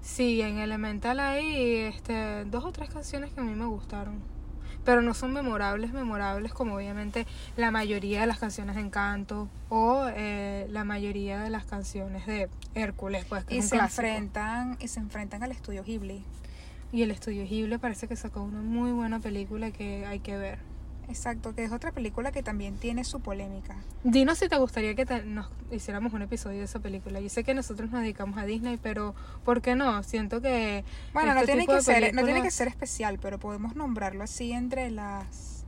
Sí, 0.00 0.40
en 0.40 0.58
Elemental 0.58 1.20
hay 1.20 1.76
este, 1.76 2.44
dos 2.46 2.64
o 2.64 2.72
tres 2.72 2.88
canciones 2.90 3.32
que 3.32 3.40
a 3.40 3.44
mí 3.44 3.54
me 3.54 3.66
gustaron. 3.66 4.20
Pero 4.84 5.02
no 5.02 5.12
son 5.12 5.34
memorables, 5.34 5.92
memorables 5.92 6.54
como 6.54 6.76
obviamente 6.76 7.26
la 7.56 7.70
mayoría 7.70 8.22
de 8.22 8.26
las 8.26 8.38
canciones 8.38 8.76
de 8.76 8.80
Encanto 8.82 9.48
o 9.68 10.06
eh, 10.08 10.66
la 10.70 10.84
mayoría 10.84 11.38
de 11.40 11.50
las 11.50 11.66
canciones 11.66 12.26
de 12.26 12.48
Hércules, 12.74 13.26
pues 13.26 13.44
que 13.44 13.56
Y 13.56 13.58
es 13.58 13.64
un 13.64 13.68
se 13.68 13.76
clásico. 13.76 14.02
enfrentan, 14.02 14.78
y 14.80 14.88
se 14.88 15.00
enfrentan 15.00 15.42
al 15.42 15.52
estudio 15.52 15.84
Ghibli. 15.84 16.24
Y 16.92 17.02
el 17.02 17.10
estudio 17.10 17.44
Ghibli 17.44 17.76
parece 17.76 18.08
que 18.08 18.16
sacó 18.16 18.42
una 18.42 18.62
muy 18.62 18.90
buena 18.92 19.20
película 19.20 19.70
que 19.70 20.06
hay 20.06 20.20
que 20.20 20.36
ver. 20.38 20.58
Exacto, 21.10 21.54
que 21.54 21.64
es 21.64 21.72
otra 21.72 21.90
película 21.92 22.30
que 22.32 22.42
también 22.42 22.76
tiene 22.76 23.04
su 23.04 23.20
polémica. 23.20 23.76
Dinos 24.04 24.38
si 24.38 24.48
te 24.48 24.56
gustaría 24.56 24.94
que 24.94 25.04
te- 25.04 25.24
nos 25.24 25.50
hiciéramos 25.72 26.12
un 26.12 26.22
episodio 26.22 26.58
de 26.58 26.64
esa 26.64 26.78
película. 26.78 27.20
Yo 27.20 27.28
sé 27.28 27.42
que 27.44 27.52
nosotros 27.52 27.90
nos 27.90 28.00
dedicamos 28.02 28.38
a 28.38 28.44
Disney, 28.44 28.78
pero 28.80 29.14
¿por 29.44 29.60
qué 29.60 29.74
no? 29.74 30.02
Siento 30.04 30.40
que 30.40 30.84
Bueno, 31.12 31.34
no 31.34 31.40
este 31.40 31.52
tiene 31.52 31.66
que 31.66 31.74
de 31.74 31.82
ser, 31.82 32.14
no 32.14 32.24
tiene 32.24 32.42
que 32.42 32.50
ser 32.52 32.68
especial, 32.68 33.18
pero 33.20 33.38
podemos 33.38 33.74
nombrarlo 33.74 34.22
así 34.24 34.52
entre 34.52 34.90
las 34.90 35.64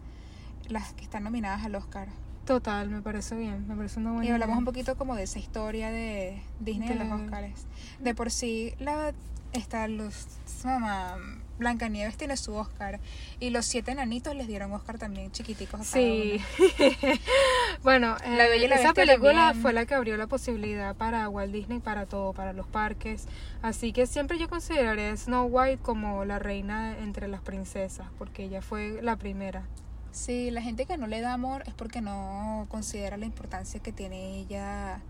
las 0.69 0.93
que 0.95 1.03
están 1.03 1.25
nominadas 1.25 1.65
al 1.65 1.75
Oscar. 1.75 2.09
Total, 2.47 2.89
me 2.89 3.03
parece 3.03 3.37
bien, 3.37 3.67
me 3.69 3.75
parece 3.77 3.99
una 4.01 4.13
buena 4.13 4.27
Y 4.27 4.31
hablamos 4.31 4.53
idea. 4.55 4.59
un 4.61 4.65
poquito 4.65 4.97
como 4.97 5.17
de 5.17 5.25
esa 5.25 5.39
historia 5.39 5.91
de 5.91 6.41
Disney 6.61 6.91
en 6.93 6.99
los 7.01 7.09
De- 7.19 7.25
Oscars. 7.25 7.67
De 8.01 8.15
por 8.15 8.31
sí, 8.31 8.75
la 8.79 9.13
está 9.53 9.87
los 9.89 10.27
mamá 10.65 11.17
Blancanieves 11.63 12.17
tiene 12.17 12.37
su 12.37 12.55
Oscar 12.55 13.01
y 13.41 13.51
los 13.51 13.65
siete 13.65 13.93
enanitos 13.93 14.35
les 14.37 14.47
dieron 14.47 14.73
Oscar 14.73 14.99
también 14.99 15.33
chiquiticos 15.33 15.81
a 15.81 15.85
Sí. 15.85 16.41
bueno, 17.83 18.17
La 18.27 18.47
eh, 18.47 18.69
la 18.69 18.77
esa 18.77 18.93
película 18.95 19.33
también. 19.33 19.63
fue 19.63 19.73
la 19.73 19.87
que 19.87 19.95
abrió 19.95 20.17
la 20.17 20.27
posibilidad 20.27 20.95
para 20.95 21.29
Walt 21.29 21.53
Disney, 21.53 21.79
para 21.81 22.07
todo, 22.07 22.33
para 22.33 22.53
los 22.53 22.67
parques. 22.67 23.27
Así 23.63 23.93
que 23.93 24.07
siempre 24.07 24.39
yo 24.39 24.49
consideraré 24.49 25.09
a 25.09 25.17
Snow 25.17 25.47
White 25.47 25.83
como 25.83 26.25
la 26.25 26.39
reina 26.39 26.99
entre 26.99 27.29
las 27.29 27.41
princesas, 27.41 28.07
porque 28.19 28.45
ella 28.45 28.63
fue 28.63 29.01
la 29.03 29.17
primera. 29.17 29.63
Sí, 30.11 30.51
la 30.51 30.61
gente 30.61 30.85
que 30.85 30.99
no 30.99 31.07
le 31.07 31.21
da 31.21 31.33
amor 31.33 31.63
es 31.67 31.75
porque 31.75 32.01
no 32.03 32.67
considera 32.69 33.17
la 33.17 33.25
importancia 33.25 33.81
que 33.81 33.93
tiene 33.93 34.37
ella 34.41 35.01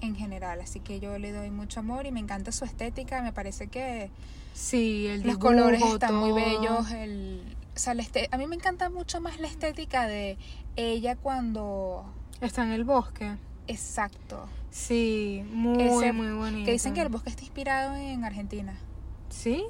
en 0.00 0.14
general. 0.16 0.60
Así 0.60 0.80
que 0.80 1.00
yo 1.00 1.18
le 1.18 1.32
doy 1.32 1.50
mucho 1.50 1.80
amor 1.80 2.06
y 2.06 2.12
me 2.12 2.20
encanta 2.20 2.52
su 2.52 2.64
estética. 2.64 3.22
Me 3.22 3.32
parece 3.32 3.66
que 3.68 4.10
Sí, 4.54 5.06
el 5.06 5.16
los 5.22 5.38
dibujo, 5.38 5.40
colores 5.48 5.82
están 5.82 6.14
muy 6.14 6.32
bellos. 6.32 6.90
El, 6.90 7.42
o 7.74 7.78
sea, 7.78 7.94
la 7.94 8.02
este- 8.02 8.28
a 8.32 8.38
mí 8.38 8.46
me 8.46 8.56
encanta 8.56 8.88
mucho 8.90 9.20
más 9.20 9.38
la 9.40 9.46
estética 9.48 10.06
de 10.06 10.38
ella 10.76 11.16
cuando... 11.16 12.04
Está 12.40 12.64
en 12.64 12.72
el 12.72 12.84
bosque. 12.84 13.36
Exacto. 13.66 14.46
Sí, 14.70 15.42
muy, 15.52 15.82
Ese- 15.82 16.12
muy 16.12 16.28
bonito. 16.32 16.64
Que 16.66 16.72
dicen 16.72 16.94
que 16.94 17.02
el 17.02 17.08
bosque 17.08 17.30
está 17.30 17.42
inspirado 17.42 17.94
en 17.96 18.24
Argentina. 18.24 18.74
¿Sí? 19.28 19.64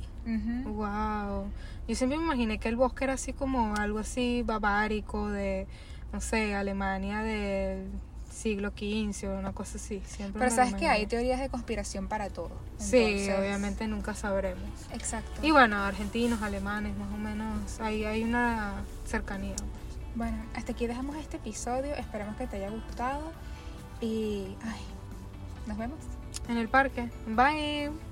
Wow. 0.64 1.46
Yo 1.88 1.94
siempre 1.94 2.18
me 2.18 2.24
imaginé 2.24 2.58
que 2.58 2.68
el 2.68 2.76
bosque 2.76 3.04
era 3.04 3.12
así 3.14 3.32
como 3.32 3.74
algo 3.76 4.00
así 4.00 4.42
barbárico 4.44 5.28
de, 5.28 5.66
no 6.12 6.20
sé, 6.20 6.54
Alemania 6.54 7.22
del 7.22 7.88
siglo 8.36 8.70
XV 8.70 9.28
o 9.28 9.38
una 9.38 9.52
cosa 9.52 9.78
así. 9.78 10.02
Siempre 10.06 10.38
Pero 10.38 10.54
sabes 10.54 10.74
que 10.74 10.88
hay 10.88 11.06
teorías 11.06 11.40
de 11.40 11.48
conspiración 11.48 12.06
para 12.06 12.28
todo. 12.28 12.50
Sí, 12.78 12.98
Entonces, 12.98 13.38
obviamente 13.38 13.88
nunca 13.88 14.14
sabremos. 14.14 14.68
Exacto. 14.92 15.40
Y 15.42 15.50
bueno, 15.50 15.76
argentinos, 15.82 16.42
alemanes, 16.42 16.96
más 16.96 17.12
o 17.12 17.16
menos, 17.16 17.80
hay, 17.80 18.04
hay 18.04 18.22
una 18.22 18.84
cercanía. 19.06 19.56
Bueno, 20.14 20.36
hasta 20.54 20.72
aquí 20.72 20.86
dejamos 20.86 21.16
este 21.16 21.38
episodio. 21.38 21.94
Esperemos 21.94 22.36
que 22.36 22.46
te 22.46 22.56
haya 22.56 22.70
gustado. 22.70 23.32
Y. 24.00 24.56
Ay, 24.62 24.80
nos 25.66 25.76
vemos. 25.78 25.98
En 26.48 26.58
el 26.58 26.68
parque. 26.68 27.10
Bye. 27.26 28.05